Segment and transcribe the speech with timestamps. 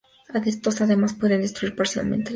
[0.45, 2.29] Estos, además, pueden destruir parcialmente el escenario.